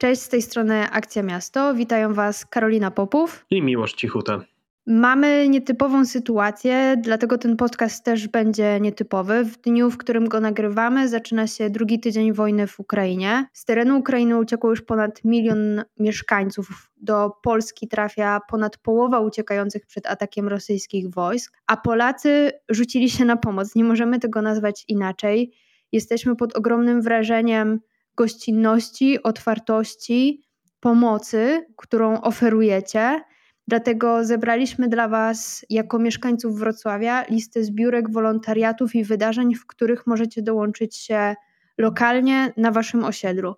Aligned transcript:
Cześć, 0.00 0.22
z 0.22 0.28
tej 0.28 0.42
strony 0.42 0.90
Akcja 0.90 1.22
Miasto. 1.22 1.74
Witają 1.74 2.14
Was 2.14 2.46
Karolina 2.46 2.90
Popów 2.90 3.46
i 3.50 3.62
Miłosz 3.62 3.92
Cichuta. 3.92 4.40
Mamy 4.86 5.48
nietypową 5.48 6.06
sytuację, 6.06 6.96
dlatego 7.02 7.38
ten 7.38 7.56
podcast 7.56 8.04
też 8.04 8.28
będzie 8.28 8.80
nietypowy. 8.80 9.44
W 9.44 9.60
dniu, 9.60 9.90
w 9.90 9.98
którym 9.98 10.28
go 10.28 10.40
nagrywamy, 10.40 11.08
zaczyna 11.08 11.46
się 11.46 11.70
drugi 11.70 12.00
tydzień 12.00 12.32
wojny 12.32 12.66
w 12.66 12.80
Ukrainie. 12.80 13.46
Z 13.52 13.64
terenu 13.64 13.98
Ukrainy 13.98 14.38
uciekło 14.38 14.70
już 14.70 14.82
ponad 14.82 15.24
milion 15.24 15.84
mieszkańców. 15.98 16.90
Do 16.96 17.30
Polski 17.42 17.88
trafia 17.88 18.40
ponad 18.50 18.78
połowa 18.78 19.20
uciekających 19.20 19.86
przed 19.86 20.06
atakiem 20.06 20.48
rosyjskich 20.48 21.10
wojsk, 21.10 21.56
a 21.66 21.76
Polacy 21.76 22.52
rzucili 22.68 23.10
się 23.10 23.24
na 23.24 23.36
pomoc. 23.36 23.74
Nie 23.74 23.84
możemy 23.84 24.18
tego 24.18 24.42
nazwać 24.42 24.84
inaczej. 24.88 25.52
Jesteśmy 25.92 26.36
pod 26.36 26.56
ogromnym 26.56 27.02
wrażeniem 27.02 27.80
gościnności, 28.16 29.22
otwartości, 29.22 30.42
pomocy, 30.80 31.66
którą 31.76 32.20
oferujecie. 32.20 33.20
Dlatego 33.68 34.24
zebraliśmy 34.24 34.88
dla 34.88 35.08
Was, 35.08 35.66
jako 35.70 35.98
mieszkańców 35.98 36.58
Wrocławia, 36.58 37.24
listę 37.30 37.64
zbiórek, 37.64 38.10
wolontariatów 38.10 38.94
i 38.94 39.04
wydarzeń, 39.04 39.54
w 39.54 39.66
których 39.66 40.06
możecie 40.06 40.42
dołączyć 40.42 40.96
się 40.96 41.34
lokalnie 41.78 42.52
na 42.56 42.70
Waszym 42.70 43.04
osiedlu. 43.04 43.54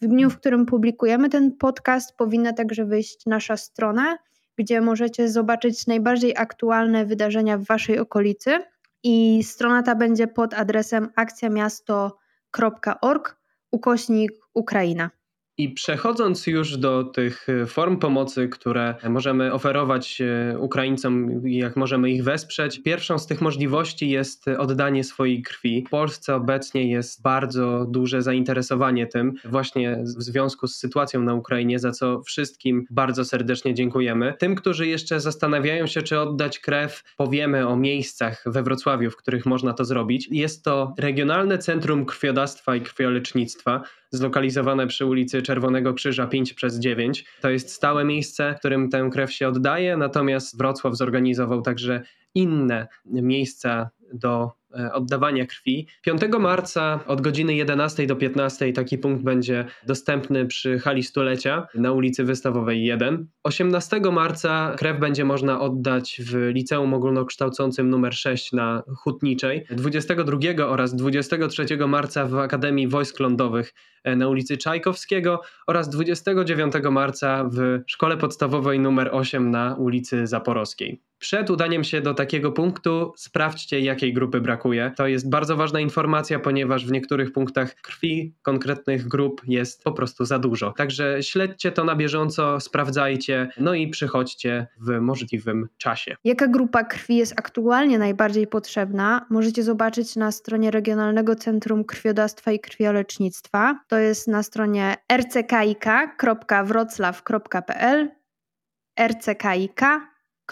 W 0.00 0.06
dniu, 0.06 0.30
w 0.30 0.38
którym 0.38 0.66
publikujemy 0.66 1.28
ten 1.28 1.56
podcast, 1.56 2.16
powinna 2.16 2.52
także 2.52 2.84
wyjść 2.84 3.26
nasza 3.26 3.56
strona, 3.56 4.18
gdzie 4.58 4.80
możecie 4.80 5.28
zobaczyć 5.28 5.86
najbardziej 5.86 6.36
aktualne 6.36 7.04
wydarzenia 7.04 7.58
w 7.58 7.64
Waszej 7.64 7.98
okolicy. 7.98 8.58
I 9.02 9.44
strona 9.44 9.82
ta 9.82 9.94
będzie 9.94 10.26
pod 10.26 10.54
adresem 10.54 11.08
akcjamiasto.org 11.16 13.36
ukośnik 13.72 14.32
Ukraina. 14.54 15.10
I 15.58 15.68
przechodząc 15.68 16.46
już 16.46 16.76
do 16.76 17.04
tych 17.04 17.48
e, 17.48 17.66
form 17.66 17.96
pomocy, 17.96 18.48
które 18.48 18.94
możemy 19.08 19.52
oferować 19.52 20.20
e, 20.20 20.58
Ukraińcom 20.58 21.40
jak 21.44 21.76
możemy 21.76 22.10
ich 22.10 22.24
wesprzeć, 22.24 22.82
pierwszą 22.82 23.18
z 23.18 23.26
tych 23.26 23.40
możliwości 23.40 24.10
jest 24.10 24.48
oddanie 24.48 25.04
swojej 25.04 25.42
krwi. 25.42 25.84
W 25.86 25.90
Polsce 25.90 26.34
obecnie 26.34 26.90
jest 26.90 27.22
bardzo 27.22 27.86
duże 27.88 28.22
zainteresowanie 28.22 29.06
tym, 29.06 29.32
właśnie 29.44 30.02
w 30.18 30.22
związku 30.22 30.66
z 30.66 30.76
sytuacją 30.76 31.22
na 31.22 31.34
Ukrainie, 31.34 31.78
za 31.78 31.92
co 31.92 32.22
wszystkim 32.22 32.84
bardzo 32.90 33.24
serdecznie 33.24 33.74
dziękujemy. 33.74 34.34
Tym, 34.38 34.54
którzy 34.54 34.86
jeszcze 34.86 35.20
zastanawiają 35.20 35.86
się, 35.86 36.02
czy 36.02 36.20
oddać 36.20 36.58
krew, 36.58 37.02
powiemy 37.16 37.68
o 37.68 37.76
miejscach 37.76 38.44
we 38.46 38.62
Wrocławiu, 38.62 39.10
w 39.10 39.16
których 39.16 39.46
można 39.46 39.72
to 39.72 39.84
zrobić. 39.84 40.28
Jest 40.30 40.64
to 40.64 40.94
Regionalne 40.98 41.58
Centrum 41.58 42.06
Krwiodawstwa 42.06 42.76
i 42.76 42.80
Krwiolecznictwa 42.80 43.82
zlokalizowane 44.10 44.86
przy 44.86 45.06
ulicy 45.06 45.42
Czerwonego 45.42 45.94
Krzyża 45.94 46.26
5 46.26 46.54
przez 46.54 46.78
9. 46.78 47.24
To 47.40 47.50
jest 47.50 47.72
stałe 47.72 48.04
miejsce, 48.04 48.54
w 48.54 48.58
którym 48.58 48.88
tę 48.90 49.08
krew 49.12 49.32
się 49.32 49.48
oddaje, 49.48 49.96
natomiast 49.96 50.58
Wrocław 50.58 50.96
zorganizował 50.96 51.62
także 51.62 52.02
inne 52.34 52.88
miejsca 53.04 53.90
do 54.12 54.50
oddawania 54.92 55.46
krwi. 55.46 55.86
5 56.02 56.22
marca 56.38 57.00
od 57.06 57.20
godziny 57.20 57.54
11 57.54 58.06
do 58.06 58.16
15 58.16 58.72
taki 58.72 58.98
punkt 58.98 59.24
będzie 59.24 59.64
dostępny 59.86 60.46
przy 60.46 60.78
hali 60.78 61.02
stulecia 61.02 61.66
na 61.74 61.92
ulicy 61.92 62.24
Wystawowej 62.24 62.84
1. 62.84 63.26
18 63.42 64.00
marca 64.12 64.74
krew 64.78 65.00
będzie 65.00 65.24
można 65.24 65.60
oddać 65.60 66.20
w 66.24 66.50
Liceum 66.54 66.94
Ogólnokształcącym 66.94 67.94
nr 67.94 68.14
6 68.14 68.52
na 68.52 68.82
Hutniczej. 68.96 69.66
22 69.70 70.38
oraz 70.66 70.96
23 70.96 71.66
marca 71.88 72.26
w 72.26 72.38
Akademii 72.38 72.88
Wojsk 72.88 73.20
Lądowych 73.20 73.74
e, 74.04 74.16
na 74.16 74.28
ulicy 74.28 74.56
Czajkowskiego 74.56 75.40
oraz 75.66 75.88
29 75.88 76.74
marca 76.90 77.48
w 77.52 77.80
Szkole 77.86 78.16
Podstawowej 78.16 78.78
nr 78.78 79.10
8 79.12 79.50
na 79.50 79.74
ulicy 79.74 80.26
Zaporowskiej. 80.26 81.00
Przed 81.18 81.50
udaniem 81.50 81.84
się 81.84 82.00
do 82.00 82.14
takiego 82.14 82.52
punktu 82.52 83.12
sprawdźcie, 83.16 83.80
jakiej 83.80 84.12
grupy 84.12 84.40
brakuje. 84.40 84.55
To 84.96 85.06
jest 85.06 85.30
bardzo 85.30 85.56
ważna 85.56 85.80
informacja, 85.80 86.38
ponieważ 86.38 86.86
w 86.86 86.92
niektórych 86.92 87.32
punktach 87.32 87.74
krwi 87.74 88.34
konkretnych 88.42 89.08
grup 89.08 89.42
jest 89.46 89.84
po 89.84 89.92
prostu 89.92 90.24
za 90.24 90.38
dużo. 90.38 90.72
Także 90.72 91.22
śledźcie 91.22 91.72
to 91.72 91.84
na 91.84 91.96
bieżąco, 91.96 92.60
sprawdzajcie, 92.60 93.48
no 93.58 93.74
i 93.74 93.88
przychodźcie 93.88 94.66
w 94.80 95.00
możliwym 95.00 95.68
czasie. 95.78 96.16
Jaka 96.24 96.48
grupa 96.48 96.84
krwi 96.84 97.16
jest 97.16 97.32
aktualnie 97.36 97.98
najbardziej 97.98 98.46
potrzebna, 98.46 99.26
możecie 99.30 99.62
zobaczyć 99.62 100.16
na 100.16 100.32
stronie 100.32 100.70
Regionalnego 100.70 101.34
Centrum 101.34 101.84
Krwiodawstwa 101.84 102.52
i 102.52 102.60
Krwiolecznictwa. 102.60 103.80
To 103.88 103.98
jest 103.98 104.28
na 104.28 104.42
stronie 104.42 104.96
rckik.wroclaw.pl 105.12 108.08
rckik 109.00 109.80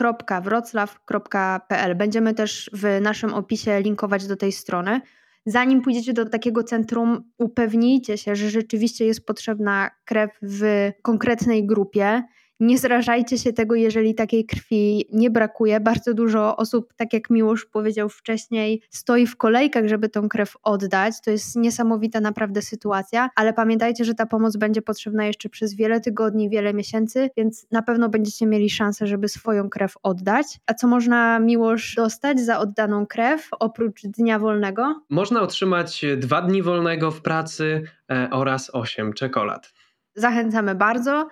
www.wroclaw.pl. 0.00 1.96
Będziemy 1.96 2.34
też 2.34 2.70
w 2.72 2.98
naszym 3.00 3.34
opisie 3.34 3.80
linkować 3.80 4.26
do 4.26 4.36
tej 4.36 4.52
strony. 4.52 5.00
Zanim 5.46 5.82
pójdziecie 5.82 6.12
do 6.12 6.28
takiego 6.28 6.62
centrum, 6.62 7.30
upewnijcie 7.38 8.18
się, 8.18 8.36
że 8.36 8.50
rzeczywiście 8.50 9.04
jest 9.04 9.26
potrzebna 9.26 9.90
krew 10.04 10.30
w 10.42 10.90
konkretnej 11.02 11.66
grupie 11.66 12.22
nie 12.66 12.78
zrażajcie 12.78 13.38
się 13.38 13.52
tego, 13.52 13.74
jeżeli 13.74 14.14
takiej 14.14 14.46
krwi 14.46 15.06
nie 15.12 15.30
brakuje. 15.30 15.80
Bardzo 15.80 16.14
dużo 16.14 16.56
osób, 16.56 16.94
tak 16.96 17.12
jak 17.12 17.30
Miłosz 17.30 17.64
powiedział 17.64 18.08
wcześniej, 18.08 18.82
stoi 18.90 19.26
w 19.26 19.36
kolejkach, 19.36 19.88
żeby 19.88 20.08
tą 20.08 20.28
krew 20.28 20.56
oddać. 20.62 21.14
To 21.24 21.30
jest 21.30 21.56
niesamowita 21.56 22.20
naprawdę 22.20 22.62
sytuacja, 22.62 23.30
ale 23.36 23.52
pamiętajcie, 23.52 24.04
że 24.04 24.14
ta 24.14 24.26
pomoc 24.26 24.56
będzie 24.56 24.82
potrzebna 24.82 25.26
jeszcze 25.26 25.48
przez 25.48 25.74
wiele 25.74 26.00
tygodni, 26.00 26.50
wiele 26.50 26.74
miesięcy, 26.74 27.30
więc 27.36 27.66
na 27.70 27.82
pewno 27.82 28.08
będziecie 28.08 28.46
mieli 28.46 28.70
szansę, 28.70 29.06
żeby 29.06 29.28
swoją 29.28 29.68
krew 29.70 29.94
oddać. 30.02 30.46
A 30.66 30.74
co 30.74 30.86
można 30.86 31.38
Miłosz 31.38 31.94
dostać 31.94 32.40
za 32.40 32.58
oddaną 32.58 33.06
krew 33.06 33.48
oprócz 33.60 34.02
dnia 34.02 34.38
wolnego? 34.38 35.02
Można 35.10 35.42
otrzymać 35.42 36.04
dwa 36.16 36.42
dni 36.42 36.62
wolnego 36.62 37.10
w 37.10 37.22
pracy 37.22 37.82
e, 38.10 38.28
oraz 38.30 38.70
osiem 38.74 39.12
czekolad. 39.12 39.72
Zachęcamy 40.14 40.74
bardzo. 40.74 41.28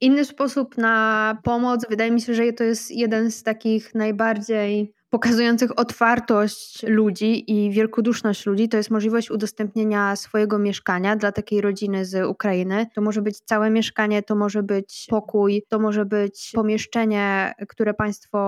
Inny 0.00 0.24
sposób 0.24 0.78
na 0.78 1.38
pomoc, 1.44 1.86
wydaje 1.90 2.10
mi 2.10 2.20
się, 2.20 2.34
że 2.34 2.52
to 2.52 2.64
jest 2.64 2.90
jeden 2.90 3.30
z 3.30 3.42
takich 3.42 3.94
najbardziej 3.94 4.94
pokazujących 5.14 5.78
otwartość 5.78 6.82
ludzi 6.82 7.52
i 7.52 7.70
wielkoduszność 7.70 8.46
ludzi, 8.46 8.68
to 8.68 8.76
jest 8.76 8.90
możliwość 8.90 9.30
udostępnienia 9.30 10.16
swojego 10.16 10.58
mieszkania 10.58 11.16
dla 11.16 11.32
takiej 11.32 11.60
rodziny 11.60 12.04
z 12.04 12.28
Ukrainy. 12.28 12.86
To 12.94 13.00
może 13.00 13.22
być 13.22 13.38
całe 13.38 13.70
mieszkanie, 13.70 14.22
to 14.22 14.34
może 14.34 14.62
być 14.62 15.06
pokój, 15.10 15.62
to 15.68 15.78
może 15.78 16.04
być 16.04 16.50
pomieszczenie, 16.54 17.54
które 17.68 17.94
Państwo 17.94 18.38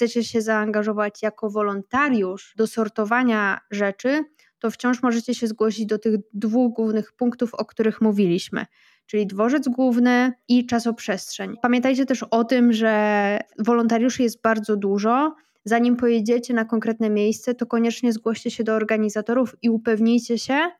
chcecie 0.00 0.24
się 0.24 0.42
zaangażować 0.42 1.22
jako 1.22 1.50
wolontariusz 1.50 2.54
do 2.56 2.66
sortowania 2.66 3.60
rzeczy, 3.70 4.24
to 4.58 4.70
wciąż 4.70 5.02
możecie 5.02 5.34
się 5.34 5.46
zgłosić 5.46 5.86
do 5.86 5.98
tych 5.98 6.14
dwóch 6.32 6.72
głównych 6.72 7.12
punktów, 7.12 7.54
o 7.54 7.64
których 7.64 8.00
mówiliśmy, 8.00 8.66
czyli 9.06 9.26
dworzec 9.26 9.68
główny 9.68 10.32
i 10.48 10.66
czasoprzestrzeń. 10.66 11.54
Pamiętajcie 11.62 12.06
też 12.06 12.22
o 12.22 12.44
tym, 12.44 12.72
że 12.72 13.38
wolontariuszy 13.58 14.22
jest 14.22 14.42
bardzo 14.42 14.76
dużo. 14.76 15.34
Zanim 15.64 15.96
pojedziecie 15.96 16.54
na 16.54 16.64
konkretne 16.64 17.10
miejsce, 17.10 17.54
to 17.54 17.66
koniecznie 17.66 18.12
zgłoście 18.12 18.50
się 18.50 18.64
do 18.64 18.74
organizatorów 18.74 19.56
i 19.62 19.70
upewnijcie 19.70 20.38
się, 20.38 20.70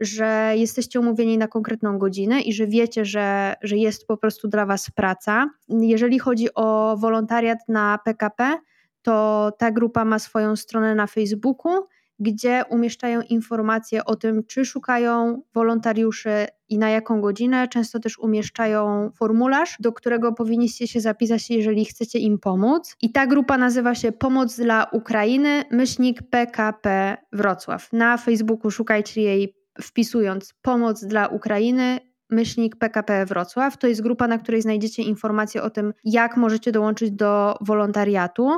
że 0.00 0.52
jesteście 0.56 1.00
umówieni 1.00 1.38
na 1.38 1.48
konkretną 1.48 1.98
godzinę 1.98 2.40
i 2.40 2.52
że 2.52 2.66
wiecie, 2.66 3.04
że, 3.04 3.54
że 3.62 3.76
jest 3.76 4.06
po 4.06 4.16
prostu 4.16 4.48
dla 4.48 4.66
Was 4.66 4.90
praca. 4.90 5.50
Jeżeli 5.68 6.18
chodzi 6.18 6.54
o 6.54 6.96
wolontariat 6.96 7.58
na 7.68 7.98
PKP, 8.04 8.58
to 9.02 9.52
ta 9.58 9.70
grupa 9.70 10.04
ma 10.04 10.18
swoją 10.18 10.56
stronę 10.56 10.94
na 10.94 11.06
Facebooku, 11.06 11.72
gdzie 12.18 12.64
umieszczają 12.70 13.20
informacje 13.20 14.04
o 14.04 14.16
tym, 14.16 14.44
czy 14.44 14.64
szukają 14.64 15.42
wolontariuszy 15.54 16.46
i 16.68 16.78
na 16.78 16.90
jaką 16.90 17.20
godzinę. 17.20 17.68
Często 17.68 18.00
też 18.00 18.18
umieszczają 18.18 19.10
formularz, 19.14 19.76
do 19.80 19.92
którego 19.92 20.32
powinniście 20.32 20.88
się 20.88 21.00
zapisać, 21.00 21.50
jeżeli 21.50 21.84
chcecie 21.84 22.18
im 22.18 22.38
pomóc. 22.38 22.96
I 23.02 23.12
ta 23.12 23.26
grupa 23.26 23.58
nazywa 23.58 23.94
się 23.94 24.12
Pomoc 24.12 24.56
dla 24.56 24.86
Ukrainy, 24.92 25.64
myślnik 25.70 26.22
PKP 26.22 27.16
Wrocław. 27.32 27.92
Na 27.92 28.16
Facebooku 28.16 28.70
szukajcie 28.70 29.22
jej 29.22 29.55
wpisując 29.82 30.54
pomoc 30.62 31.04
dla 31.04 31.26
Ukrainy, 31.26 32.00
myślnik 32.30 32.76
PKP 32.76 33.26
Wrocław. 33.26 33.78
To 33.78 33.86
jest 33.86 34.02
grupa, 34.02 34.28
na 34.28 34.38
której 34.38 34.62
znajdziecie 34.62 35.02
informacje 35.02 35.62
o 35.62 35.70
tym, 35.70 35.92
jak 36.04 36.36
możecie 36.36 36.72
dołączyć 36.72 37.10
do 37.10 37.58
wolontariatu. 37.60 38.50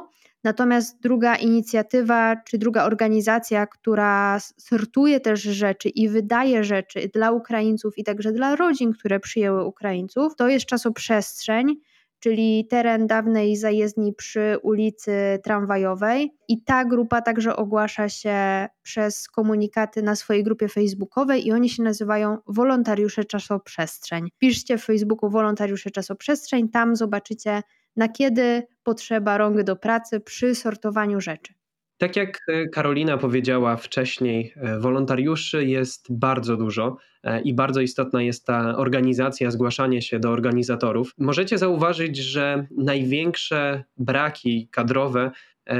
Natomiast 0.44 1.00
druga 1.00 1.36
inicjatywa, 1.36 2.36
czy 2.36 2.58
druga 2.58 2.84
organizacja, 2.84 3.66
która 3.66 4.38
sortuje 4.40 5.20
też 5.20 5.42
rzeczy 5.42 5.88
i 5.88 6.08
wydaje 6.08 6.64
rzeczy 6.64 7.10
dla 7.14 7.30
Ukraińców 7.30 7.98
i 7.98 8.04
także 8.04 8.32
dla 8.32 8.56
rodzin, 8.56 8.92
które 8.92 9.20
przyjęły 9.20 9.64
Ukraińców, 9.64 10.36
to 10.36 10.48
jest 10.48 10.66
czasoprzestrzeń 10.66 11.76
czyli 12.20 12.66
teren 12.70 13.06
dawnej 13.06 13.56
zajezdni 13.56 14.14
przy 14.14 14.56
ulicy 14.62 15.12
Tramwajowej. 15.44 16.30
I 16.48 16.62
ta 16.62 16.84
grupa 16.84 17.22
także 17.22 17.56
ogłasza 17.56 18.08
się 18.08 18.66
przez 18.82 19.28
komunikaty 19.28 20.02
na 20.02 20.16
swojej 20.16 20.44
grupie 20.44 20.68
facebookowej 20.68 21.46
i 21.46 21.52
oni 21.52 21.68
się 21.68 21.82
nazywają 21.82 22.38
Wolontariusze 22.46 23.24
Czasoprzestrzeń. 23.24 24.28
Piszcie 24.38 24.78
w 24.78 24.84
Facebooku 24.84 25.30
Wolontariusze 25.30 25.90
Czasoprzestrzeń, 25.90 26.68
tam 26.68 26.96
zobaczycie 26.96 27.62
na 27.96 28.08
kiedy 28.08 28.62
potrzeba 28.82 29.38
rąk 29.38 29.62
do 29.62 29.76
pracy 29.76 30.20
przy 30.20 30.54
sortowaniu 30.54 31.20
rzeczy. 31.20 31.52
Tak 31.98 32.16
jak 32.16 32.38
e, 32.48 32.68
Karolina 32.68 33.18
powiedziała 33.18 33.76
wcześniej, 33.76 34.54
e, 34.56 34.78
wolontariuszy 34.78 35.64
jest 35.64 36.06
bardzo 36.10 36.56
dużo 36.56 36.96
i 37.44 37.54
bardzo 37.54 37.80
istotna 37.80 38.22
jest 38.22 38.46
ta 38.46 38.76
organizacja, 38.76 39.50
zgłaszanie 39.50 40.02
się 40.02 40.20
do 40.20 40.30
organizatorów. 40.30 41.14
Możecie 41.18 41.58
zauważyć, 41.58 42.16
że 42.16 42.66
największe 42.70 43.84
braki 43.96 44.68
kadrowe 44.70 45.30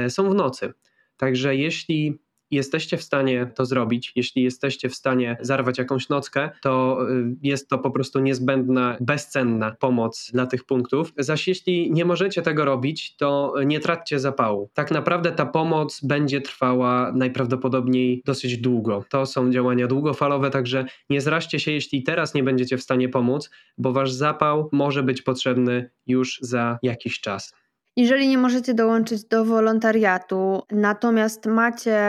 są 0.09 0.29
w 0.29 0.35
nocy. 0.35 0.73
Także 1.17 1.55
jeśli 1.55 2.19
jesteście 2.51 2.97
w 2.97 3.03
stanie 3.03 3.51
to 3.55 3.65
zrobić, 3.65 4.11
jeśli 4.15 4.43
jesteście 4.43 4.89
w 4.89 4.95
stanie 4.95 5.37
zarwać 5.41 5.77
jakąś 5.77 6.09
nockę, 6.09 6.49
to 6.61 6.99
y, 7.09 7.35
jest 7.43 7.69
to 7.69 7.77
po 7.77 7.91
prostu 7.91 8.19
niezbędna, 8.19 8.97
bezcenna 8.99 9.75
pomoc 9.79 10.31
dla 10.33 10.45
tych 10.45 10.63
punktów. 10.63 11.13
Zaś 11.17 11.47
jeśli 11.47 11.91
nie 11.91 12.05
możecie 12.05 12.41
tego 12.41 12.65
robić, 12.65 13.15
to 13.15 13.53
nie 13.65 13.79
traćcie 13.79 14.19
zapału. 14.19 14.69
Tak 14.73 14.91
naprawdę 14.91 15.31
ta 15.31 15.45
pomoc 15.45 16.01
będzie 16.03 16.41
trwała 16.41 17.11
najprawdopodobniej 17.15 18.21
dosyć 18.25 18.57
długo. 18.57 19.05
To 19.09 19.25
są 19.25 19.51
działania 19.51 19.87
długofalowe, 19.87 20.49
także 20.49 20.85
nie 21.09 21.21
zraźcie 21.21 21.59
się, 21.59 21.71
jeśli 21.71 22.03
teraz 22.03 22.33
nie 22.33 22.43
będziecie 22.43 22.77
w 22.77 22.83
stanie 22.83 23.09
pomóc, 23.09 23.49
bo 23.77 23.93
wasz 23.93 24.11
zapał 24.11 24.69
może 24.71 25.03
być 25.03 25.21
potrzebny 25.21 25.89
już 26.07 26.39
za 26.41 26.79
jakiś 26.83 27.19
czas. 27.19 27.53
Jeżeli 27.99 28.27
nie 28.27 28.37
możecie 28.37 28.73
dołączyć 28.73 29.23
do 29.23 29.45
wolontariatu, 29.45 30.61
natomiast 30.71 31.45
macie 31.45 31.99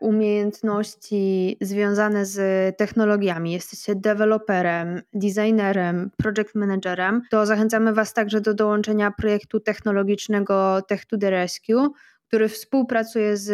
umiejętności 0.00 1.56
związane 1.60 2.26
z 2.26 2.38
technologiami, 2.76 3.52
jesteście 3.52 3.94
deweloperem, 3.94 5.02
designerem, 5.14 6.10
project 6.16 6.54
managerem, 6.54 7.22
to 7.30 7.46
zachęcamy 7.46 7.92
Was 7.92 8.14
także 8.14 8.40
do 8.40 8.54
dołączenia 8.54 9.10
projektu 9.10 9.60
technologicznego 9.60 10.82
Tech 10.88 11.06
to 11.06 11.18
the 11.18 11.30
Rescue, 11.30 11.92
który 12.28 12.48
współpracuje 12.48 13.36
z 13.36 13.50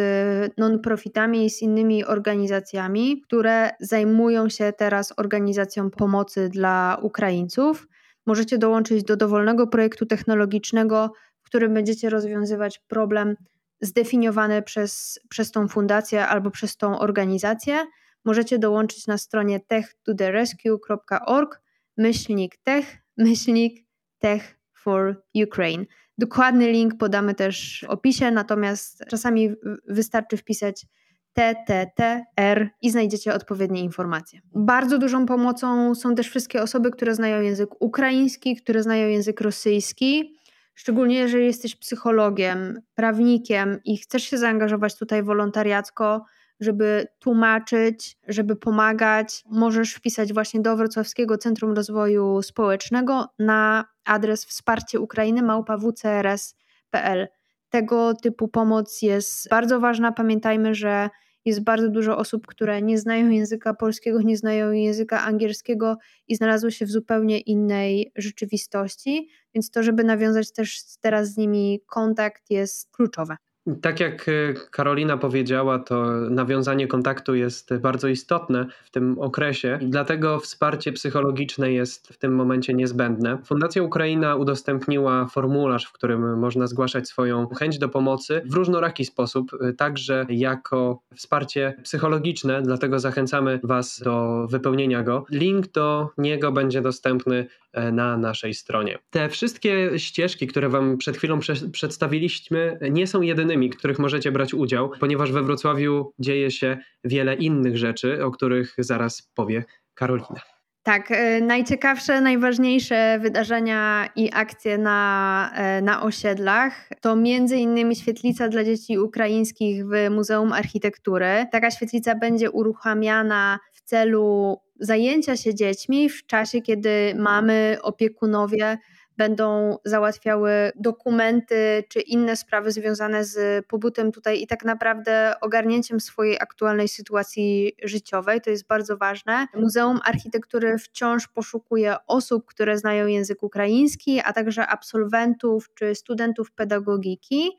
non-profitami 0.57 1.45
i 1.45 1.49
z 1.49 1.61
innymi 1.61 2.05
organizacjami, 2.05 3.21
które 3.21 3.69
zajmują 3.79 4.49
się 4.49 4.73
teraz 4.77 5.13
organizacją 5.17 5.89
pomocy 5.89 6.49
dla 6.49 6.97
Ukraińców. 7.01 7.87
Możecie 8.25 8.57
dołączyć 8.57 9.03
do 9.03 9.15
dowolnego 9.17 9.67
projektu 9.67 10.05
technologicznego 10.05 11.11
którym 11.47 11.73
będziecie 11.73 12.09
rozwiązywać 12.09 12.81
problem 12.87 13.35
zdefiniowany 13.81 14.61
przez, 14.61 15.19
przez 15.29 15.51
tą 15.51 15.67
fundację 15.67 16.27
albo 16.27 16.51
przez 16.51 16.77
tą 16.77 16.99
organizację, 16.99 17.85
możecie 18.25 18.59
dołączyć 18.59 19.07
na 19.07 19.17
stronie 19.17 19.59
techtotherescue.org 19.59 21.61
myślnik 21.97 22.57
tech, 22.57 22.97
myślnik 23.17 23.85
tech 24.19 24.57
for 24.73 25.23
Ukraine. 25.43 25.85
Dokładny 26.17 26.71
link 26.71 26.97
podamy 26.97 27.35
też 27.35 27.85
w 27.87 27.89
opisie, 27.89 28.31
natomiast 28.31 29.03
czasami 29.09 29.53
wystarczy 29.87 30.37
wpisać 30.37 30.85
TTTR 31.33 32.69
i 32.81 32.91
znajdziecie 32.91 33.33
odpowiednie 33.33 33.81
informacje. 33.81 34.39
Bardzo 34.55 34.97
dużą 34.97 35.25
pomocą 35.25 35.95
są 35.95 36.15
też 36.15 36.29
wszystkie 36.29 36.61
osoby, 36.61 36.91
które 36.91 37.15
znają 37.15 37.41
język 37.41 37.81
ukraiński, 37.81 38.55
które 38.55 38.83
znają 38.83 39.07
język 39.07 39.41
rosyjski. 39.41 40.37
Szczególnie 40.77 41.15
jeżeli 41.15 41.45
jesteś 41.45 41.75
psychologiem, 41.75 42.81
prawnikiem 42.95 43.79
i 43.85 43.97
chcesz 43.97 44.23
się 44.23 44.37
zaangażować 44.37 44.95
tutaj 44.95 45.23
wolontariacko, 45.23 46.25
żeby 46.59 47.07
tłumaczyć, 47.19 48.17
żeby 48.27 48.55
pomagać, 48.55 49.43
możesz 49.51 49.93
wpisać 49.93 50.33
właśnie 50.33 50.61
do 50.61 50.77
Wrocławskiego 50.77 51.37
Centrum 51.37 51.73
Rozwoju 51.73 52.41
Społecznego 52.41 53.25
na 53.39 53.85
adres 54.05 54.45
wsparcie 54.45 54.99
Ukrainy 54.99 55.41
małpa.wcrs.pl. 55.43 57.27
Tego 57.69 58.13
typu 58.13 58.47
pomoc 58.47 59.01
jest 59.01 59.49
bardzo 59.49 59.79
ważna. 59.79 60.11
Pamiętajmy, 60.11 60.75
że 60.75 61.09
jest 61.47 61.63
bardzo 61.63 61.89
dużo 61.89 62.17
osób, 62.17 62.47
które 62.47 62.81
nie 62.81 62.97
znają 62.97 63.29
języka 63.29 63.73
polskiego, 63.73 64.21
nie 64.21 64.37
znają 64.37 64.71
języka 64.71 65.23
angielskiego 65.23 65.97
i 66.27 66.35
znalazły 66.35 66.71
się 66.71 66.85
w 66.85 66.91
zupełnie 66.91 67.39
innej 67.39 68.11
rzeczywistości, 68.15 69.29
więc 69.55 69.71
to, 69.71 69.83
żeby 69.83 70.03
nawiązać 70.03 70.53
też 70.53 70.81
teraz 71.01 71.33
z 71.33 71.37
nimi 71.37 71.81
kontakt 71.85 72.49
jest 72.49 72.91
kluczowe. 72.91 73.37
Tak 73.81 73.99
jak 73.99 74.29
e, 74.29 74.53
Karolina 74.71 75.17
powiedziała, 75.17 75.79
to 75.79 76.05
nawiązanie 76.29 76.87
kontaktu 76.87 77.35
jest 77.35 77.77
bardzo 77.77 78.07
istotne 78.07 78.65
w 78.83 78.91
tym 78.91 79.19
okresie 79.19 79.79
i 79.81 79.87
dlatego 79.87 80.39
wsparcie 80.39 80.91
psychologiczne 80.91 81.71
jest 81.71 82.07
w 82.07 82.17
tym 82.17 82.35
momencie 82.35 82.73
niezbędne. 82.73 83.37
Fundacja 83.45 83.83
Ukraina 83.83 84.35
udostępniła 84.35 85.27
formularz, 85.27 85.85
w 85.85 85.91
którym 85.91 86.39
można 86.39 86.67
zgłaszać 86.67 87.07
swoją 87.07 87.47
chęć 87.47 87.77
do 87.77 87.89
pomocy 87.89 88.41
w 88.45 88.53
różnoraki 88.53 89.05
sposób, 89.05 89.51
e, 89.61 89.73
także 89.73 90.25
jako 90.29 91.01
wsparcie 91.15 91.75
psychologiczne, 91.83 92.61
dlatego 92.61 92.99
zachęcamy 92.99 93.59
Was 93.63 93.99
do 94.03 94.47
wypełnienia 94.49 95.03
go. 95.03 95.25
Link 95.31 95.67
do 95.67 96.09
niego 96.17 96.51
będzie 96.51 96.81
dostępny 96.81 97.47
E, 97.77 97.91
na 97.91 98.17
naszej 98.17 98.53
stronie. 98.53 98.97
Te 99.09 99.29
wszystkie 99.29 99.99
ścieżki, 99.99 100.47
które 100.47 100.69
Wam 100.69 100.97
przed 100.97 101.17
chwilą 101.17 101.39
prze 101.39 101.53
przedstawiliśmy, 101.71 102.79
nie 102.91 103.07
są 103.07 103.21
jedynymi, 103.21 103.56
których 103.77 103.99
możecie 103.99 104.31
brać 104.31 104.53
udział, 104.53 104.91
ponieważ 104.99 105.31
we 105.31 105.43
Wrocławiu 105.43 106.13
dzieje 106.19 106.51
się 106.51 106.77
wiele 107.03 107.35
innych 107.35 107.77
rzeczy, 107.77 108.25
o 108.25 108.31
których 108.31 108.75
zaraz 108.77 109.31
powie 109.35 109.63
Karolina. 109.93 110.41
Tak, 110.83 111.11
e, 111.11 111.41
najciekawsze, 111.41 112.21
najważniejsze 112.21 113.19
wydarzenia 113.21 114.09
i 114.15 114.29
akcje 114.33 114.77
na, 114.77 115.51
e, 115.55 115.81
na 115.81 116.01
osiedlach 116.01 116.89
to 117.01 117.15
między 117.15 117.57
innymi 117.57 117.95
świetlica 117.95 118.49
dla 118.49 118.63
dzieci 118.63 118.99
ukraińskich 118.99 119.85
w 119.85 120.09
Muzeum 120.09 120.53
Architektury. 120.53 121.45
Taka 121.51 121.71
świetlica 121.71 122.15
będzie 122.15 122.51
uruchamiana 122.51 123.59
w 123.73 123.81
celu 123.81 124.57
zajęcia 124.79 125.37
się 125.37 125.55
dziećmi 125.55 126.09
w 126.09 126.25
czasie, 126.25 126.61
kiedy 126.61 127.15
mamy, 127.15 127.77
opiekunowie 127.81 128.77
będą 129.17 129.77
załatwiały 129.85 130.71
dokumenty 130.75 131.83
czy 131.89 131.99
inne 132.01 132.35
sprawy 132.35 132.71
związane 132.71 133.25
z 133.25 133.65
pobytem 133.65 134.11
tutaj 134.11 134.41
i 134.41 134.47
tak 134.47 134.65
naprawdę 134.65 135.33
ogarnięciem 135.41 135.99
swojej 135.99 136.37
aktualnej 136.39 136.87
sytuacji 136.87 137.73
życiowej. 137.83 138.41
To 138.41 138.49
jest 138.49 138.67
bardzo 138.67 138.97
ważne. 138.97 139.47
Muzeum 139.55 139.99
Architektury 140.03 140.77
wciąż 140.77 141.27
poszukuje 141.27 141.95
osób, 142.07 142.45
które 142.45 142.77
znają 142.77 143.07
język 143.07 143.43
ukraiński, 143.43 144.21
a 144.23 144.33
także 144.33 144.67
absolwentów 144.67 145.69
czy 145.73 145.95
studentów 145.95 146.51
pedagogiki 146.51 147.49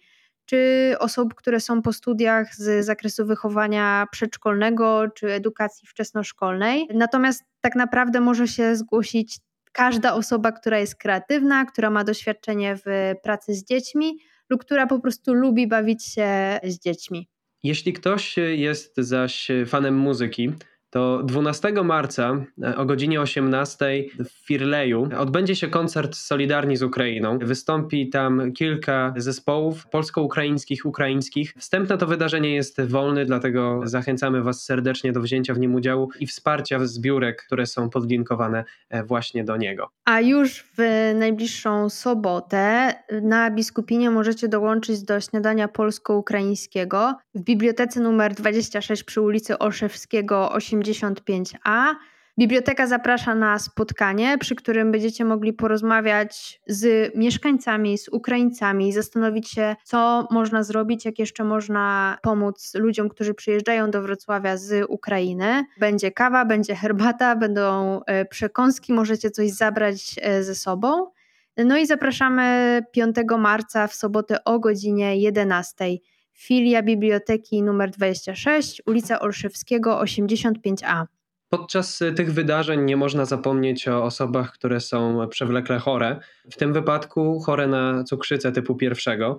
czy 0.49 0.95
osób, 0.99 1.35
które 1.35 1.61
są 1.61 1.83
po 1.83 1.93
studiach 1.93 2.55
z 2.55 2.87
zakresu 2.87 3.27
wychowania 3.27 4.07
przedszkolnego 4.13 5.09
czy 5.15 5.33
edukacji 5.33 5.89
wczesnoszkolnej. 5.89 6.89
Natomiast 6.95 7.45
tak 7.61 7.75
naprawdę 7.75 8.21
może 8.21 8.49
się 8.49 8.77
zgłosić 8.77 9.39
każda 9.79 10.15
osoba, 10.15 10.53
która 10.53 10.79
jest 10.79 10.97
kreatywna, 10.97 11.65
która 11.65 11.91
ma 11.91 12.05
doświadczenie 12.05 12.77
w 12.77 13.15
pracy 13.23 13.55
z 13.55 13.65
dziećmi 13.65 14.19
lub 14.51 14.61
która 14.61 14.87
po 14.87 15.01
prostu 15.01 15.35
lubi 15.35 15.67
bawić 15.67 16.05
się 16.07 16.59
z 16.65 16.79
dziećmi. 16.79 17.29
Jeśli 17.63 17.93
ktoś 17.93 18.37
jest 18.57 18.97
zaś 18.97 19.49
fanem 19.67 19.97
muzyki, 19.97 20.53
to 20.91 21.23
12 21.23 21.73
marca 21.85 22.45
e, 22.63 22.77
o 22.77 22.85
godzinie 22.85 23.21
18 23.21 24.05
w 24.19 24.47
Firleju 24.47 25.09
odbędzie 25.19 25.57
się 25.57 25.69
koncert 25.69 26.17
Solidarni 26.17 26.77
z 26.77 26.83
Ukrainą. 26.83 27.39
Wystąpi 27.39 28.11
tam 28.11 28.53
kilka 28.53 29.15
zespołów 29.17 29.87
polsko-ukraińskich, 29.87 30.87
ukraińskich. 30.87 31.55
Wstęp 31.59 31.89
na 31.89 31.97
to 31.97 32.07
wydarzenie 32.07 32.55
jest 32.55 32.81
wolny, 32.81 33.25
dlatego 33.25 33.81
zachęcamy 33.85 34.43
Was 34.43 34.65
serdecznie 34.65 35.13
do 35.13 35.21
wzięcia 35.21 35.55
w 35.55 35.59
nim 35.59 35.75
udziału 35.75 36.09
i 36.21 36.27
wsparcia 36.27 36.79
zbiórek, 36.87 37.45
które 37.47 37.67
są 37.67 37.91
podlinkowane 37.91 38.65
e, 38.91 39.05
właśnie 39.05 39.45
do 39.45 39.57
niego. 39.57 39.91
A 40.05 40.21
już 40.21 40.65
w 40.79 41.13
najbliższą 41.15 41.89
sobotę 41.89 42.95
na 43.23 43.51
Biskupinie 43.51 44.11
możecie 44.11 44.49
dołączyć 44.49 45.03
do 45.03 45.21
śniadania 45.21 45.69
polsko-ukraińskiego 45.69 47.15
w 47.35 47.41
bibliotece 47.41 48.01
numer 48.01 48.35
26 48.35 49.05
przy 49.05 49.21
ulicy 49.21 49.59
Olszewskiego 49.59 50.53
8 50.53 50.78
85A. 50.81 51.95
Biblioteka 52.39 52.87
zaprasza 52.87 53.35
na 53.35 53.59
spotkanie, 53.59 54.39
przy 54.39 54.55
którym 54.55 54.93
będziecie 54.93 55.25
mogli 55.25 55.53
porozmawiać 55.53 56.61
z 56.67 57.15
mieszkańcami, 57.17 57.99
z 57.99 58.09
Ukraińcami, 58.09 58.93
zastanowić 58.93 59.51
się, 59.51 59.77
co 59.85 60.29
można 60.31 60.63
zrobić, 60.63 61.05
jak 61.05 61.19
jeszcze 61.19 61.45
można 61.45 62.19
pomóc 62.23 62.73
ludziom, 62.75 63.09
którzy 63.09 63.35
przyjeżdżają 63.35 63.91
do 63.91 64.03
Wrocławia 64.03 64.57
z 64.57 64.87
Ukrainy. 64.89 65.65
Będzie 65.81 66.13
kawa, 66.13 66.45
będzie 66.45 66.75
herbata, 66.75 67.37
będą 67.37 68.01
e, 68.07 68.25
przekąski, 68.25 68.93
możecie 68.93 69.31
coś 69.31 69.51
zabrać 69.51 70.15
e, 70.23 70.43
ze 70.43 70.55
sobą. 70.55 71.07
No 71.57 71.77
i 71.77 71.87
zapraszamy 71.87 72.83
5 72.93 73.17
marca 73.39 73.87
w 73.87 73.95
sobotę 73.95 74.45
o 74.45 74.59
godzinie 74.59 75.17
11 75.17 75.85
filia 76.39 76.83
biblioteki 76.83 77.63
numer 77.63 77.91
26, 77.91 78.83
ulica 78.87 79.21
Olszewskiego 79.21 80.01
85A. 80.03 81.05
Podczas 81.49 81.99
tych 82.17 82.33
wydarzeń 82.33 82.85
nie 82.85 82.97
można 82.97 83.25
zapomnieć 83.25 83.89
o 83.89 84.05
osobach, 84.05 84.53
które 84.53 84.81
są 84.81 85.29
przewlekle 85.29 85.79
chore. 85.79 86.21
W 86.51 86.57
tym 86.57 86.73
wypadku 86.73 87.41
chore 87.41 87.67
na 87.67 88.05
cukrzycę 88.05 88.53
typu 88.53 88.75
pierwszego. 88.75 89.39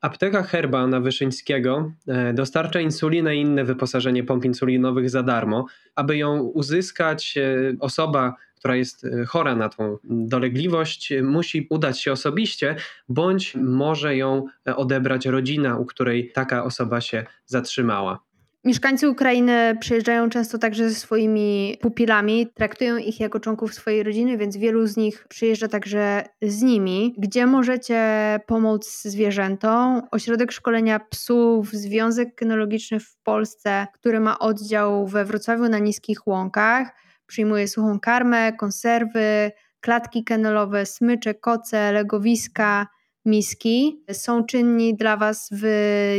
Apteka 0.00 0.42
Herba 0.42 0.86
na 0.86 1.00
Wyszyńskiego 1.00 1.92
e, 2.08 2.32
dostarcza 2.34 2.80
insulinę 2.80 3.36
i 3.36 3.40
inne 3.40 3.64
wyposażenie 3.64 4.24
pomp 4.24 4.44
insulinowych 4.44 5.10
za 5.10 5.22
darmo. 5.22 5.66
Aby 5.94 6.16
ją 6.16 6.42
uzyskać, 6.42 7.34
e, 7.36 7.72
osoba, 7.80 8.34
która 8.58 8.76
jest 8.76 9.04
e, 9.04 9.24
chora 9.24 9.56
na 9.56 9.68
tą 9.68 9.98
dolegliwość, 10.04 11.12
musi 11.22 11.66
udać 11.70 12.00
się 12.00 12.12
osobiście, 12.12 12.76
bądź 13.08 13.54
może 13.54 14.16
ją 14.16 14.46
odebrać 14.76 15.26
rodzina, 15.26 15.76
u 15.76 15.84
której 15.84 16.32
taka 16.32 16.64
osoba 16.64 17.00
się 17.00 17.26
zatrzymała. 17.46 18.29
Mieszkańcy 18.64 19.08
Ukrainy 19.08 19.76
przyjeżdżają 19.80 20.30
często 20.30 20.58
także 20.58 20.88
ze 20.88 20.94
swoimi 20.94 21.78
pupilami, 21.80 22.46
traktują 22.54 22.96
ich 22.96 23.20
jako 23.20 23.40
członków 23.40 23.74
swojej 23.74 24.02
rodziny, 24.02 24.38
więc 24.38 24.56
wielu 24.56 24.86
z 24.86 24.96
nich 24.96 25.26
przyjeżdża 25.28 25.68
także 25.68 26.24
z 26.42 26.62
nimi. 26.62 27.14
Gdzie 27.18 27.46
możecie 27.46 28.00
pomóc 28.46 29.02
zwierzętom? 29.02 30.02
Ośrodek 30.10 30.52
Szkolenia 30.52 30.98
Psów, 30.98 31.70
Związek 31.72 32.34
Kynologiczny 32.34 33.00
w 33.00 33.16
Polsce, 33.22 33.86
który 33.92 34.20
ma 34.20 34.38
oddział 34.38 35.06
we 35.06 35.24
Wrocławiu 35.24 35.68
na 35.68 35.78
Niskich 35.78 36.26
Łąkach, 36.26 36.92
przyjmuje 37.26 37.68
suchą 37.68 38.00
karmę, 38.00 38.52
konserwy, 38.52 39.50
klatki 39.80 40.24
kenolowe, 40.24 40.86
smycze, 40.86 41.34
koce, 41.34 41.92
legowiska, 41.92 42.86
miski 43.24 44.04
są 44.12 44.44
czynni 44.44 44.96
dla 44.96 45.16
Was 45.16 45.48
w, 45.52 45.66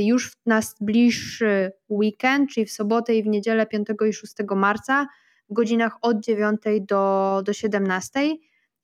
już 0.01 0.31
bliższy 0.81 1.71
weekend, 1.89 2.49
czyli 2.49 2.65
w 2.65 2.71
sobotę 2.71 3.15
i 3.15 3.23
w 3.23 3.27
niedzielę 3.27 3.65
5 3.65 3.87
i 4.09 4.13
6 4.13 4.33
marca 4.55 5.07
w 5.49 5.53
godzinach 5.53 5.97
od 6.01 6.19
9 6.19 6.61
do, 6.81 7.41
do 7.45 7.53
17. 7.53 8.19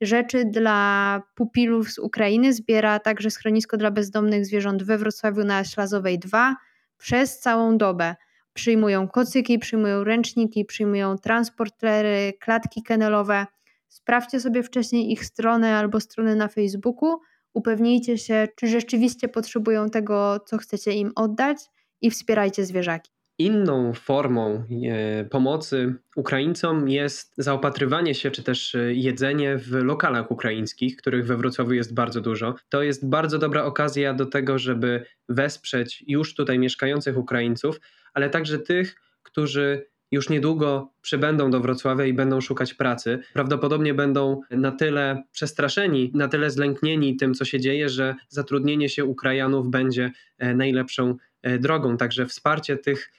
Rzeczy 0.02 0.46
dla 0.46 1.22
pupilów 1.36 1.92
z 1.92 2.00
Ukrainy 2.00 2.54
zbiera 2.54 3.00
także 3.00 3.32
schronisko 3.32 3.78
dla 3.78 3.92
bezdomnych 3.92 4.46
zwierząt 4.46 4.84
we 4.84 4.98
Wrocławiu 4.98 5.44
na 5.44 5.64
Ślazowej 5.64 6.20
2 6.20 6.56
przez 6.98 7.40
całą 7.40 7.78
dobę. 7.78 8.16
Przyjmują 8.54 9.08
kocyki, 9.08 9.60
przyjmują 9.60 10.04
ręczniki, 10.04 10.66
przyjmują 10.66 11.18
transportery, 11.18 12.34
klatki 12.40 12.84
kenelowe. 12.84 13.46
Sprawdźcie 13.88 14.40
sobie 14.40 14.64
wcześniej 14.64 15.12
ich 15.12 15.26
stronę 15.26 15.78
albo 15.78 16.00
strony 16.00 16.36
na 16.36 16.48
Facebooku 16.48 17.20
upewnijcie 17.58 18.18
się, 18.18 18.48
czy 18.56 18.68
rzeczywiście 18.68 19.28
potrzebują 19.28 19.90
tego, 19.90 20.40
co 20.46 20.58
chcecie 20.58 20.92
im 20.94 21.12
oddać 21.16 21.58
i 22.02 22.12
wspierajcie 22.12 22.66
zwierzaki. 22.66 23.12
Inną 23.40 23.94
formą 23.94 24.64
e, 24.92 25.26
pomocy 25.26 25.96
Ukraińcom 26.16 26.90
jest 26.90 27.34
zaopatrywanie 27.38 28.16
się 28.16 28.32
czy 28.32 28.44
też 28.44 28.76
e, 28.76 28.94
jedzenie 28.94 29.58
w 29.58 29.72
lokalach 29.72 30.32
ukraińskich, 30.32 30.96
których 30.96 31.26
we 31.26 31.38
Wrocławiu 31.38 31.74
jest 31.74 31.94
bardzo 31.94 32.22
dużo. 32.22 32.56
To 32.70 32.84
jest 32.84 33.10
bardzo 33.10 33.38
dobra 33.38 33.64
okazja 33.64 34.14
do 34.14 34.26
tego, 34.26 34.60
żeby 34.60 35.06
wesprzeć 35.30 36.04
już 36.08 36.36
tutaj 36.36 36.60
mieszkających 36.60 37.18
Ukraińców, 37.18 37.80
ale 38.14 38.30
także 38.30 38.60
tych, 38.60 38.96
którzy 39.24 39.88
już 40.12 40.30
niedługo 40.30 40.92
przybędą 41.02 41.52
do 41.52 41.60
Wrocławia 41.60 42.06
i 42.06 42.14
będą 42.14 42.42
szukać 42.42 42.74
pracy. 42.74 43.20
Prawdopodobnie 43.34 43.94
będą 43.94 44.42
na 44.52 44.72
tyle 44.72 45.24
przestraszeni, 45.32 46.12
na 46.14 46.28
tyle 46.28 46.52
zlęknieni 46.52 47.16
tym, 47.16 47.34
co 47.34 47.46
się 47.46 47.60
dzieje, 47.60 47.90
że 47.90 48.16
zatrudnienie 48.30 48.90
się 48.90 49.06
Ukrajanów 49.06 49.70
będzie 49.70 50.12
e, 50.38 50.56
najlepszą 50.56 51.16
e, 51.42 51.60
drogą. 51.60 51.98
Także 51.98 52.26
wsparcie 52.26 52.78
tych 52.78 53.12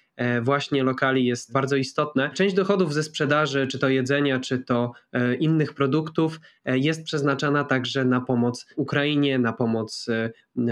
właśnie 0.43 0.85
lokali 0.85 1.27
jest 1.27 1.53
bardzo 1.53 1.77
istotne. 1.77 2.31
Część 2.35 2.55
dochodów 2.55 2.95
ze 2.95 3.03
sprzedaży, 3.03 3.67
czy 3.67 3.79
to 3.79 3.89
jedzenia, 3.89 4.41
czy 4.41 4.59
to 4.59 4.93
e, 5.13 5.35
innych 5.35 5.75
produktów, 5.75 6.41
e, 6.65 6.79
jest 6.79 7.05
przeznaczana 7.05 7.65
także 7.65 8.05
na 8.05 8.21
pomoc 8.21 8.67
Ukrainie, 8.77 9.39
na 9.39 9.53
pomoc 9.53 10.07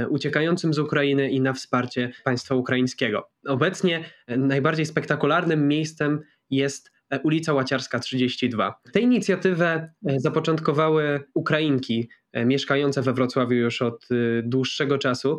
uciekającym 0.08 0.74
z 0.74 0.78
Ukrainy 0.78 1.30
i 1.30 1.40
na 1.40 1.52
wsparcie 1.52 2.12
państwa 2.24 2.54
ukraińskiego. 2.54 3.30
Obecnie 3.46 4.04
najbardziej 4.28 4.86
spektakularnym 4.86 5.68
miejscem 5.68 6.20
jest 6.50 6.92
ulica 7.22 7.52
Łaciarska 7.52 7.98
32. 7.98 8.80
Tę 8.92 9.00
inicjatywę 9.00 9.92
zapoczątkowały 10.02 11.20
Ukrainki 11.34 12.08
mieszkające 12.34 13.02
we 13.02 13.12
Wrocławiu 13.12 13.54
już 13.54 13.82
od 13.82 14.08
dłuższego 14.42 14.98
czasu 14.98 15.38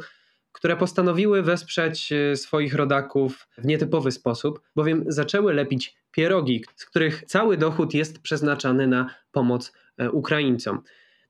które 0.57 0.77
postanowiły 0.77 1.41
wesprzeć 1.41 2.11
e, 2.11 2.35
swoich 2.35 2.73
rodaków 2.73 3.47
w 3.57 3.65
nietypowy 3.65 4.11
sposób, 4.11 4.61
bowiem 4.75 5.03
zaczęły 5.07 5.53
lepić 5.53 5.95
pierogi, 6.11 6.63
z 6.75 6.85
których 6.85 7.23
cały 7.25 7.57
dochód 7.57 7.93
jest 7.93 8.21
przeznaczany 8.21 8.87
na 8.87 9.15
pomoc 9.31 9.73
e, 9.97 10.11
Ukraińcom. 10.11 10.81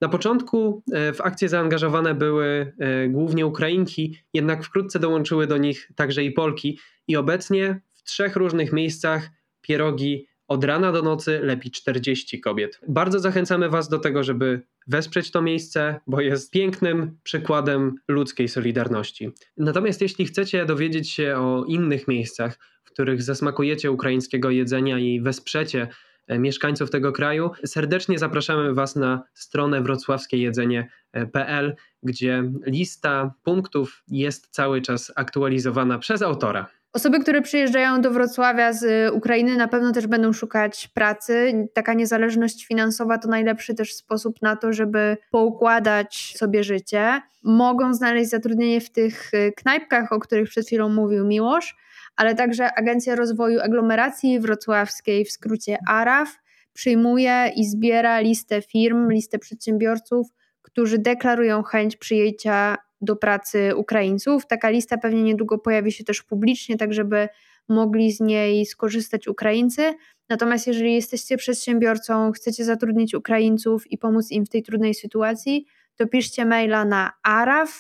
Na 0.01 0.10
początku 0.10 0.84
e, 0.91 1.13
w 1.13 1.22
akcję 1.22 1.50
zaangażowane 1.50 2.15
były 2.15 2.74
głównie 3.10 3.46
Ukrainki, 3.46 4.17
jednak 4.34 4.63
wkrótce 4.63 5.00
dołączyły 5.00 5.48
do 5.48 5.57
nich 5.57 5.91
także 5.96 6.24
i 6.24 6.31
Polki 6.31 6.79
i 7.07 7.15
obecnie 7.15 7.81
w 7.93 8.03
trzech 8.03 8.36
różnych 8.36 8.74
miejscach 8.74 9.29
pierogi 9.62 10.27
od 10.48 10.63
rana 10.63 10.92
do 10.92 11.01
nocy 11.01 11.39
lepi 11.44 11.72
40 11.72 12.42
kobiet. 12.42 12.80
Bardzo 12.88 13.20
zachęcamy 13.20 13.70
Was 13.70 13.89
do 13.89 14.00
tego, 14.00 14.24
żeby 14.24 14.62
wesprzeć 14.88 15.32
to 15.32 15.42
miejsce, 15.42 16.00
bo 16.08 16.22
jest 16.22 16.52
pięknym 16.52 17.17
przykładem 17.24 17.95
ludzkiej 18.08 18.48
solidarności. 18.48 19.32
Natomiast 19.58 20.02
jeśli 20.02 20.26
chcecie 20.26 20.65
dowiedzieć 20.65 21.12
się 21.12 21.36
o 21.38 21.65
innych 21.67 22.08
miejscach, 22.08 22.58
w 22.84 22.91
których 22.91 23.21
zasmakujecie 23.21 23.91
ukraińskiego 23.91 24.50
jedzenia 24.50 25.00
i 25.00 25.21
wesprzecie 25.21 25.88
e, 26.28 26.39
mieszkańców 26.39 26.89
tego 26.89 27.12
kraju, 27.12 27.52
serdecznie 27.65 28.19
zapraszamy 28.19 28.74
Was 28.74 28.95
na 28.95 29.24
stronę 29.34 29.82
wrocławskiejedzenie.pl, 29.82 31.76
gdzie 32.04 32.52
lista 32.65 33.34
punktów 33.43 34.04
jest 34.08 34.48
cały 34.48 34.82
czas 34.82 35.12
aktualizowana 35.15 36.00
przez 36.00 36.21
autora. 36.21 36.77
Osoby, 36.93 37.19
które 37.19 37.41
przyjeżdżają 37.41 38.02
do 38.02 38.12
Wrocławia 38.12 38.73
z 38.73 39.13
Ukrainy, 39.13 39.56
na 39.56 39.67
pewno 39.67 39.91
też 39.91 40.08
będą 40.08 40.34
szukać 40.34 40.88
pracy. 40.88 41.67
Taka 41.73 41.93
niezależność 41.93 42.65
finansowa 42.65 43.17
to 43.17 43.28
najlepszy 43.28 43.76
też 43.76 43.95
sposób 43.95 44.41
na 44.41 44.56
to, 44.56 44.73
żeby 44.73 45.17
poukładać 45.32 46.34
sobie 46.38 46.63
życie. 46.63 47.21
Mogą 47.43 47.93
znaleźć 47.93 48.30
zatrudnienie 48.30 48.82
w 48.82 48.89
tych 48.89 49.34
y, 49.34 49.54
knajpkach, 49.58 50.12
o 50.12 50.19
których 50.19 50.50
przed 50.50 50.65
chwilą 50.67 50.89
mówił 50.89 51.28
Miłosz, 51.28 51.76
ale 52.15 52.36
także 52.36 52.73
Agencja 52.73 53.15
Rozwoju 53.15 53.60
Aglomeracji 53.60 54.39
Wrocławskiej, 54.39 55.26
w 55.26 55.32
skrócie 55.32 55.78
ARAF, 55.88 56.39
przyjmuje 56.73 57.52
i 57.56 57.65
zbiera 57.65 58.19
listę 58.19 58.62
firm, 58.62 59.10
listę 59.10 59.39
przedsiębiorców, 59.39 60.28
którzy 60.62 60.97
deklarują 60.97 61.63
chęć 61.63 61.97
przyjęcia 61.97 62.78
do 63.01 63.15
pracy 63.15 63.75
Ukraińców. 63.75 64.47
Taka 64.47 64.69
lista 64.69 64.97
pewnie 64.97 65.23
niedługo 65.23 65.57
pojawi 65.57 65.91
się 65.91 66.03
też 66.03 66.23
publicznie, 66.23 66.77
tak 66.77 66.93
żeby 66.93 67.29
mogli 67.69 68.12
z 68.12 68.19
niej 68.19 68.65
skorzystać 68.65 69.27
Ukraińcy. 69.27 69.93
Natomiast 70.29 70.67
jeżeli 70.67 70.93
jesteście 70.93 71.38
przedsiębiorcą, 71.38 72.31
chcecie 72.31 72.65
zatrudnić 72.65 73.13
Ukraińców 73.13 73.91
i 73.91 73.97
pomóc 73.97 74.31
im 74.31 74.45
w 74.45 74.49
tej 74.49 74.63
trudnej 74.63 74.93
sytuacji, 74.93 75.65
to 75.95 76.07
piszcie 76.07 76.45
maila 76.45 76.86
na 76.86 77.12
araf.araf.pl 77.23 77.73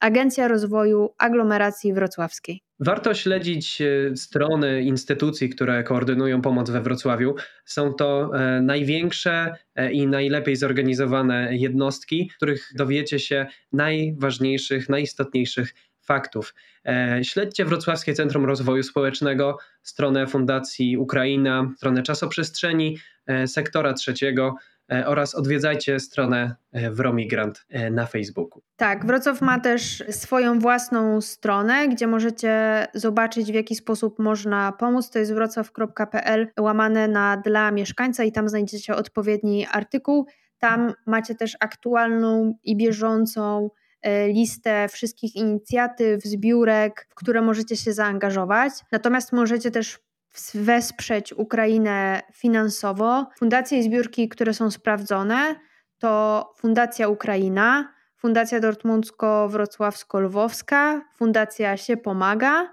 Agencja 0.00 0.48
Rozwoju 0.48 1.14
Aglomeracji 1.18 1.92
Wrocławskiej. 1.92 2.67
Warto 2.80 3.14
śledzić 3.14 3.80
e, 3.80 4.16
strony 4.16 4.82
instytucji, 4.82 5.48
które 5.48 5.82
koordynują 5.82 6.42
pomoc 6.42 6.70
we 6.70 6.82
Wrocławiu. 6.82 7.34
Są 7.64 7.94
to 7.94 8.30
e, 8.34 8.60
największe 8.62 9.54
e, 9.74 9.92
i 9.92 10.06
najlepiej 10.06 10.56
zorganizowane 10.56 11.56
jednostki, 11.56 12.30
w 12.32 12.36
których 12.36 12.70
dowiecie 12.74 13.18
się 13.18 13.46
najważniejszych, 13.72 14.88
najistotniejszych 14.88 15.74
faktów. 16.00 16.54
Śledźcie 17.22 17.64
Wrocławskie 17.64 18.14
Centrum 18.14 18.44
Rozwoju 18.44 18.82
Społecznego, 18.82 19.58
stronę 19.82 20.26
Fundacji 20.26 20.96
Ukraina, 20.96 21.72
stronę 21.76 22.02
czasoprzestrzeni, 22.02 22.98
sektora 23.46 23.92
trzeciego. 23.92 24.54
E, 24.92 25.06
oraz 25.06 25.34
odwiedzajcie 25.34 26.00
stronę 26.00 26.54
e, 26.72 26.90
Wromigrant 26.90 27.66
e, 27.68 27.90
na 27.90 28.06
Facebooku. 28.06 28.62
Tak, 28.76 29.06
Wrocław 29.06 29.40
ma 29.42 29.60
też 29.60 30.04
swoją 30.10 30.58
własną 30.58 31.20
stronę, 31.20 31.88
gdzie 31.88 32.06
możecie 32.06 32.86
zobaczyć 32.94 33.52
w 33.52 33.54
jaki 33.54 33.74
sposób 33.74 34.18
można 34.18 34.72
pomóc. 34.72 35.10
To 35.10 35.18
jest 35.18 35.34
wrocław.pl 35.34 36.48
łamane 36.60 37.08
na 37.08 37.36
dla 37.36 37.70
mieszkańca 37.70 38.24
i 38.24 38.32
tam 38.32 38.48
znajdziecie 38.48 38.96
odpowiedni 38.96 39.66
artykuł. 39.70 40.26
Tam 40.58 40.92
macie 41.06 41.34
też 41.34 41.56
aktualną 41.60 42.54
i 42.64 42.76
bieżącą 42.76 43.70
listę 44.28 44.88
wszystkich 44.88 45.36
inicjatyw, 45.36 46.22
zbiórek, 46.24 47.06
w 47.10 47.14
które 47.14 47.42
możecie 47.42 47.76
się 47.76 47.92
zaangażować. 47.92 48.72
Natomiast 48.92 49.32
możecie 49.32 49.70
też 49.70 49.98
wesprzeć 50.54 51.32
Ukrainę 51.32 52.22
finansowo. 52.32 53.26
Fundacje 53.38 53.78
i 53.78 53.82
zbiórki, 53.82 54.28
które 54.28 54.54
są 54.54 54.70
sprawdzone, 54.70 55.54
to 55.98 56.44
Fundacja 56.58 57.08
Ukraina, 57.08 57.94
Fundacja 58.16 58.60
Dortmundsko-Wrocławsko-Lwowska, 58.60 61.00
Fundacja 61.16 61.76
się 61.76 61.96
pomaga, 61.96 62.68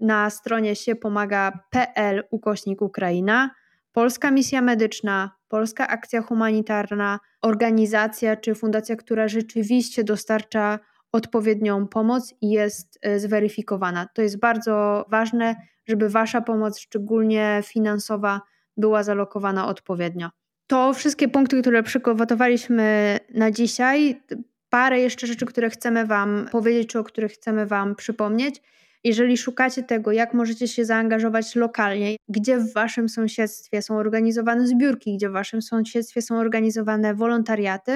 na 0.00 0.30
stronie 0.30 0.76
siepomaga.pl 0.76 2.24
ukośnik 2.30 2.82
Ukraina, 2.82 3.50
Polska 3.92 4.30
Misja 4.30 4.62
Medyczna, 4.62 5.30
Polska 5.48 5.88
Akcja 5.88 6.22
Humanitarna, 6.22 7.20
organizacja 7.42 8.36
czy 8.36 8.54
fundacja, 8.54 8.96
która 8.96 9.28
rzeczywiście 9.28 10.04
dostarcza 10.04 10.78
odpowiednią 11.12 11.88
pomoc 11.88 12.34
i 12.40 12.50
jest 12.50 12.98
e, 13.02 13.18
zweryfikowana. 13.18 14.08
To 14.14 14.22
jest 14.22 14.38
bardzo 14.38 15.04
ważne, 15.10 15.56
żeby 15.86 16.08
Wasza 16.08 16.40
pomoc, 16.40 16.78
szczególnie 16.78 17.60
finansowa, 17.64 18.40
była 18.76 19.02
zalokowana 19.02 19.68
odpowiednio. 19.68 20.30
To 20.66 20.92
wszystkie 20.92 21.28
punkty, 21.28 21.60
które 21.60 21.82
przygotowaliśmy 21.82 23.18
na 23.34 23.50
dzisiaj. 23.50 24.22
Parę 24.70 25.00
jeszcze 25.00 25.26
rzeczy, 25.26 25.46
które 25.46 25.70
chcemy 25.70 26.06
Wam 26.06 26.48
powiedzieć, 26.52 26.88
czy 26.88 26.98
o 26.98 27.04
których 27.04 27.32
chcemy 27.32 27.66
Wam 27.66 27.94
przypomnieć. 27.94 28.62
Jeżeli 29.04 29.36
szukacie 29.36 29.82
tego, 29.82 30.12
jak 30.12 30.34
możecie 30.34 30.68
się 30.68 30.84
zaangażować 30.84 31.56
lokalnie, 31.56 32.16
gdzie 32.28 32.58
w 32.58 32.72
Waszym 32.72 33.08
sąsiedztwie 33.08 33.82
są 33.82 33.96
organizowane 33.96 34.66
zbiórki, 34.66 35.16
gdzie 35.16 35.28
w 35.28 35.32
Waszym 35.32 35.62
sąsiedztwie 35.62 36.22
są 36.22 36.38
organizowane 36.38 37.14
wolontariaty, 37.14 37.92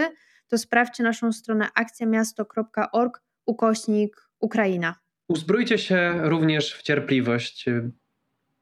to 0.51 0.59
sprawdźcie 0.59 1.03
naszą 1.03 1.33
stronę 1.33 1.69
akcjamiasto.org 1.75 3.23
ukośnik 3.47 4.29
Ukraina. 4.41 4.95
Uzbrójcie 5.29 5.79
się 5.79 6.15
również 6.23 6.75
w 6.75 6.83
cierpliwość. 6.83 7.67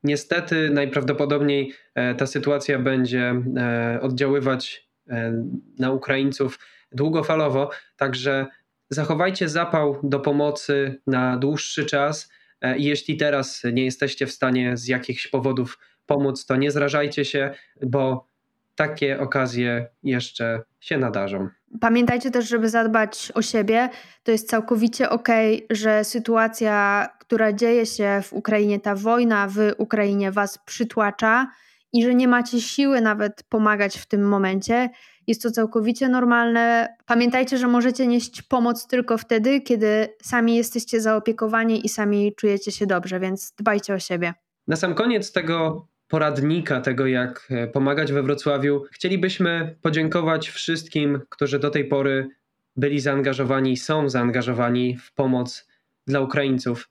Niestety, 0.04 0.70
najprawdopodobniej 0.70 1.74
e, 1.94 2.14
ta 2.14 2.26
sytuacja 2.26 2.78
będzie 2.78 3.42
e, 3.56 3.98
oddziaływać 4.02 4.88
e, 5.08 5.44
na 5.78 5.92
Ukraińców 5.92 6.58
długofalowo, 6.92 7.70
także 7.96 8.46
zachowajcie 8.90 9.48
zapał 9.48 10.00
do 10.02 10.20
pomocy 10.20 11.00
na 11.06 11.36
dłuższy 11.36 11.86
czas. 11.86 12.30
Jeśli 12.76 13.16
teraz 13.16 13.62
nie 13.72 13.84
jesteście 13.84 14.26
w 14.26 14.32
stanie 14.32 14.76
z 14.76 14.88
jakichś 14.88 15.26
powodów 15.26 15.78
pomóc, 16.06 16.46
to 16.46 16.56
nie 16.56 16.70
zrażajcie 16.70 17.24
się, 17.24 17.54
bo 17.82 18.28
takie 18.74 19.20
okazje 19.20 19.86
jeszcze 20.02 20.62
się 20.80 20.98
nadarzą. 20.98 21.48
Pamiętajcie 21.80 22.30
też, 22.30 22.48
żeby 22.48 22.68
zadbać 22.68 23.32
o 23.34 23.42
siebie. 23.42 23.88
To 24.22 24.30
jest 24.32 24.48
całkowicie 24.48 25.10
ok, 25.10 25.28
że 25.70 26.04
sytuacja, 26.04 27.08
która 27.18 27.52
dzieje 27.52 27.86
się 27.86 28.20
w 28.24 28.32
Ukrainie, 28.32 28.80
ta 28.80 28.94
wojna 28.94 29.48
w 29.48 29.58
Ukrainie 29.78 30.32
Was 30.32 30.58
przytłacza 30.58 31.50
i 31.92 32.02
że 32.02 32.14
nie 32.14 32.28
macie 32.28 32.60
siły 32.60 33.00
nawet 33.00 33.42
pomagać 33.42 33.98
w 33.98 34.06
tym 34.06 34.28
momencie. 34.28 34.90
Jest 35.26 35.42
to 35.42 35.50
całkowicie 35.50 36.08
normalne. 36.08 36.96
Pamiętajcie, 37.06 37.58
że 37.58 37.66
możecie 37.68 38.06
nieść 38.06 38.42
pomoc 38.42 38.86
tylko 38.86 39.18
wtedy, 39.18 39.60
kiedy 39.60 40.08
sami 40.22 40.56
jesteście 40.56 41.00
zaopiekowani 41.00 41.86
i 41.86 41.88
sami 41.88 42.34
czujecie 42.34 42.72
się 42.72 42.86
dobrze, 42.86 43.20
więc 43.20 43.52
dbajcie 43.58 43.94
o 43.94 43.98
siebie. 43.98 44.34
Na 44.66 44.76
sam 44.76 44.94
koniec 44.94 45.32
tego 45.32 45.86
poradnika 46.08 46.80
tego, 46.80 47.06
jak 47.06 47.46
e, 47.50 47.66
pomagać 47.66 48.12
we 48.12 48.22
Wrocławiu, 48.22 48.84
chcielibyśmy 48.92 49.76
podziękować 49.82 50.48
wszystkim, 50.48 51.20
którzy 51.28 51.58
do 51.58 51.70
tej 51.70 51.84
pory 51.84 52.28
byli 52.76 53.00
zaangażowani 53.00 53.76
są 53.76 54.08
zaangażowani 54.08 54.96
w 54.96 55.12
pomoc 55.12 55.68
dla 56.06 56.20
Ukraińców. 56.20 56.88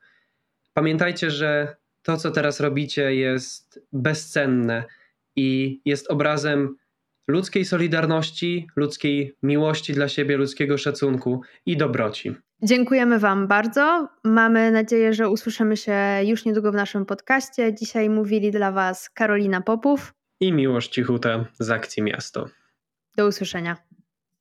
Pamiętajcie, 0.73 1.31
że 1.31 1.75
to, 2.03 2.17
co 2.17 2.31
teraz 2.31 2.59
robicie, 2.59 3.15
jest 3.15 3.81
bezcenne 3.93 4.83
i 5.35 5.79
jest 5.85 6.11
obrazem 6.11 6.75
ludzkiej 7.27 7.65
solidarności, 7.65 8.67
ludzkiej 8.75 9.35
miłości 9.43 9.93
dla 9.93 10.07
siebie, 10.07 10.37
ludzkiego 10.37 10.77
szacunku 10.77 11.41
i 11.65 11.77
dobroci. 11.77 12.35
Dziękujemy 12.63 13.19
Wam 13.19 13.47
bardzo. 13.47 14.07
Mamy 14.23 14.71
nadzieję, 14.71 15.13
że 15.13 15.29
usłyszymy 15.29 15.77
się 15.77 15.95
już 16.23 16.45
niedługo 16.45 16.71
w 16.71 16.75
naszym 16.75 17.05
podcaście. 17.05 17.73
Dzisiaj 17.73 18.09
mówili 18.09 18.51
dla 18.51 18.71
Was 18.71 19.09
Karolina 19.09 19.61
Popów 19.61 20.13
i 20.39 20.53
Miłość 20.53 20.91
Cichuta 20.91 21.45
z 21.59 21.69
Akcji 21.69 22.03
Miasto. 22.03 22.49
Do 23.17 23.27
usłyszenia. 23.27 23.77